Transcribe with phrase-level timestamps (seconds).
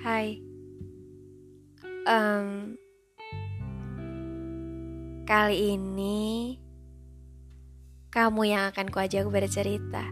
[0.00, 0.40] Hai.
[2.08, 2.72] Um,
[5.28, 6.56] kali ini
[8.08, 10.08] kamu yang akan kuajak bercerita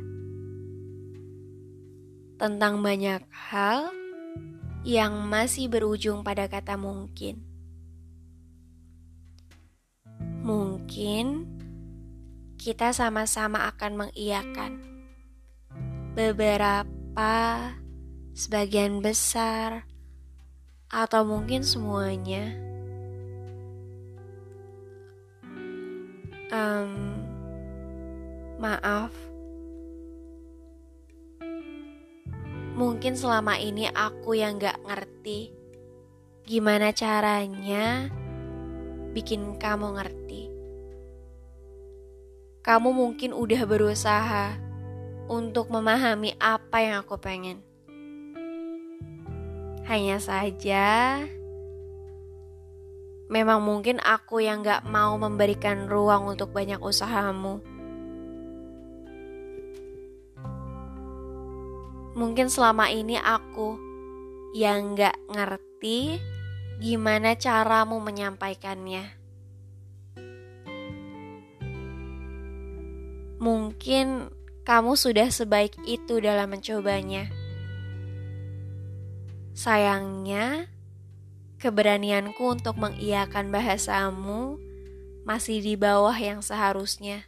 [2.37, 3.89] tentang banyak hal
[4.85, 7.41] yang masih berujung pada kata mungkin.
[10.45, 11.49] Mungkin
[12.61, 14.85] kita sama-sama akan mengiyakan
[16.13, 17.33] beberapa
[18.39, 19.83] sebagian besar,
[20.87, 22.55] atau mungkin semuanya.
[26.55, 27.19] Um,
[28.63, 29.11] maaf,
[32.79, 35.51] mungkin selama ini aku yang gak ngerti
[36.47, 38.07] gimana caranya
[39.13, 40.43] bikin kamu ngerti.
[42.63, 44.57] Kamu mungkin udah berusaha
[45.29, 47.68] untuk memahami apa yang aku pengen.
[49.89, 51.17] Hanya saja,
[53.33, 57.65] memang mungkin aku yang gak mau memberikan ruang untuk banyak usahamu.
[62.21, 63.81] Mungkin selama ini aku
[64.53, 66.21] yang gak ngerti
[66.85, 69.17] gimana caramu menyampaikannya.
[73.41, 74.35] Mungkin
[74.69, 77.38] kamu sudah sebaik itu dalam mencobanya.
[79.59, 80.71] Sayangnya,
[81.59, 84.55] keberanianku untuk mengiyakan bahasamu
[85.27, 87.27] masih di bawah yang seharusnya.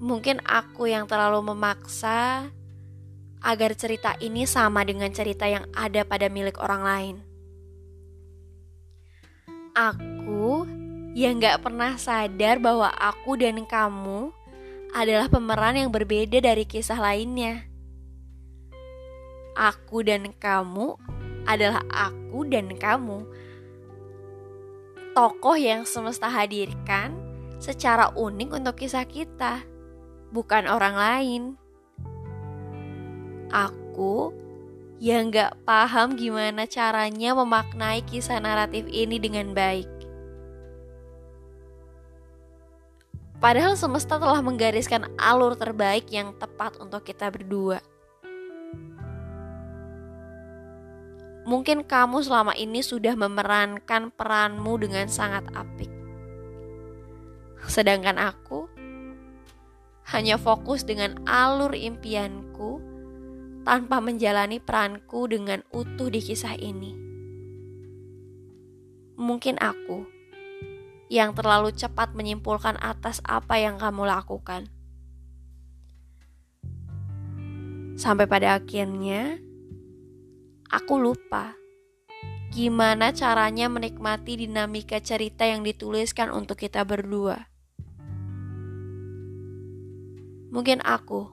[0.00, 2.48] Mungkin aku yang terlalu memaksa
[3.44, 7.16] agar cerita ini sama dengan cerita yang ada pada milik orang lain.
[9.76, 10.64] Aku
[11.12, 14.32] yang gak pernah sadar bahwa aku dan kamu
[14.96, 17.69] adalah pemeran yang berbeda dari kisah lainnya
[19.56, 20.94] aku dan kamu
[21.48, 23.26] adalah aku dan kamu.
[25.10, 27.18] Tokoh yang semesta hadirkan
[27.58, 29.62] secara unik untuk kisah kita,
[30.30, 31.42] bukan orang lain.
[33.50, 34.30] Aku
[35.02, 39.88] yang gak paham gimana caranya memaknai kisah naratif ini dengan baik.
[43.40, 47.80] Padahal semesta telah menggariskan alur terbaik yang tepat untuk kita berdua.
[51.50, 55.90] Mungkin kamu selama ini sudah memerankan peranmu dengan sangat apik.
[57.66, 58.70] Sedangkan aku
[60.14, 62.78] hanya fokus dengan alur impianku
[63.66, 66.94] tanpa menjalani peranku dengan utuh di kisah ini.
[69.18, 70.06] Mungkin aku
[71.10, 74.70] yang terlalu cepat menyimpulkan atas apa yang kamu lakukan.
[77.98, 79.49] Sampai pada akhirnya,
[80.70, 81.58] aku lupa
[82.50, 87.46] gimana caranya menikmati dinamika cerita yang dituliskan untuk kita berdua.
[90.50, 91.30] Mungkin aku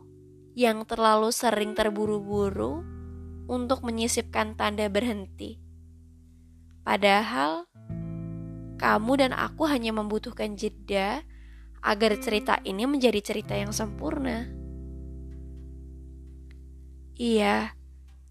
[0.54, 2.86] yang terlalu sering terburu-buru
[3.50, 5.58] untuk menyisipkan tanda berhenti.
[6.86, 7.66] Padahal
[8.78, 11.26] kamu dan aku hanya membutuhkan jeda
[11.82, 14.46] agar cerita ini menjadi cerita yang sempurna.
[17.18, 17.74] Iya,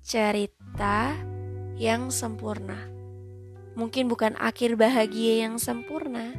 [0.07, 0.56] cerita
[1.77, 2.77] yang sempurna.
[3.77, 6.33] Mungkin bukan akhir bahagia yang sempurna.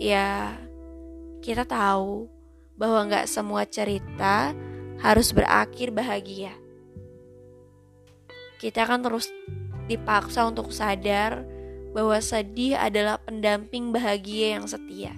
[0.00, 0.56] Ya,
[1.44, 2.28] kita tahu
[2.76, 4.56] bahwa nggak semua cerita
[5.00, 6.56] harus berakhir bahagia.
[8.60, 9.28] Kita akan terus
[9.88, 11.44] dipaksa untuk sadar
[11.96, 15.12] bahwa sedih adalah pendamping bahagia yang setia.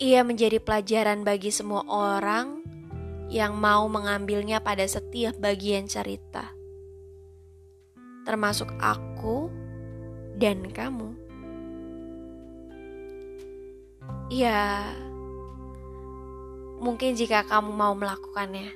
[0.00, 2.61] Ia menjadi pelajaran bagi semua orang
[3.32, 6.52] yang mau mengambilnya pada setiap bagian cerita,
[8.28, 9.48] termasuk aku
[10.36, 11.16] dan kamu.
[14.28, 14.84] Ya,
[16.76, 18.68] mungkin jika kamu mau melakukannya.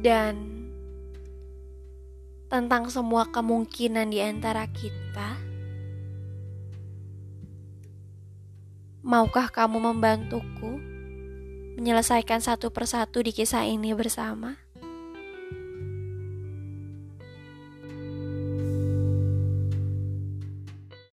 [0.00, 0.34] Dan
[2.48, 5.51] tentang semua kemungkinan di antara kita.
[9.02, 10.78] Maukah kamu membantuku
[11.74, 14.61] menyelesaikan satu persatu di kisah ini bersama?